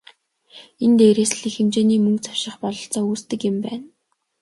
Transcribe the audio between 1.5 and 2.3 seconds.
хэмжээний мөнгө